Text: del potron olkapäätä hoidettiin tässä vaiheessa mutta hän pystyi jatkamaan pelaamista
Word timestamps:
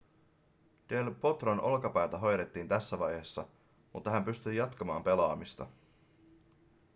del 0.89 1.11
potron 1.11 1.61
olkapäätä 1.61 2.17
hoidettiin 2.17 2.67
tässä 2.67 2.99
vaiheessa 2.99 3.47
mutta 3.93 4.09
hän 4.11 4.23
pystyi 4.25 4.57
jatkamaan 4.57 5.03
pelaamista 5.03 5.67